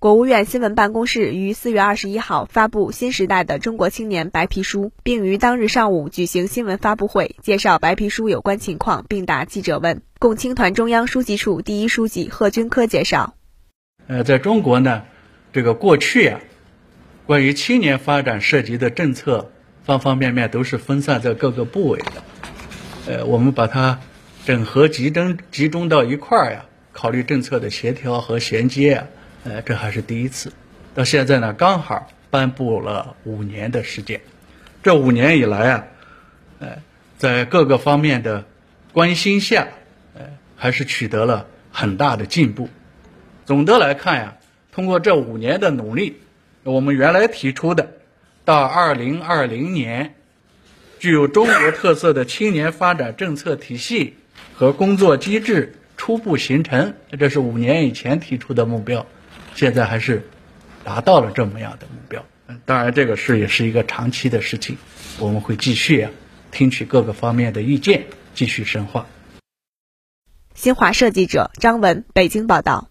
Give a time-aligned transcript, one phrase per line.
[0.00, 10.02] 国务院新闻办公室于四月二十一号发布《新时代的中国青年白皮书》，并于当日上午举行新闻发布会，介绍白皮书有关情况，并答记者问。
[10.20, 13.34] 共青团中央书记处第一书记贺军科介绍：
[14.06, 15.02] 呃，在中国呢，
[15.52, 16.40] 这个过去啊，
[17.26, 19.50] 关于青年发展涉及的政策
[19.82, 22.22] 方方面面都是分散在各个部委的，
[23.08, 23.98] 呃，我们把它
[24.46, 29.08] 整合集中集中到一块儿呀，考虑政策的协调和衔接。
[29.44, 30.52] 呃，这还是第一次，
[30.94, 34.20] 到现在呢，刚好颁布了五年的时间。
[34.82, 35.84] 这五年以来啊，
[36.58, 36.82] 呃，
[37.16, 38.44] 在各个方面的
[38.92, 39.68] 关心下，
[40.14, 40.22] 呃，
[40.56, 42.68] 还是取得了很大的进步。
[43.46, 44.36] 总的来看呀，
[44.72, 46.20] 通过这五年的努力，
[46.64, 47.92] 我们原来提出的
[48.44, 50.14] 到二零二零年
[50.98, 54.16] 具有中国特色的青年发展政策体系
[54.52, 59.06] 和工作机制初步形成，这是五年以前提出的目标。
[59.58, 60.22] 现在还是
[60.84, 62.24] 达到了这么样的目标，
[62.64, 64.78] 当然这个事也是一个长期的事情，
[65.18, 66.12] 我们会继续啊，
[66.52, 69.08] 听取各个方面的意见，继续深化。
[70.54, 72.88] 新华社记者张文北京报道。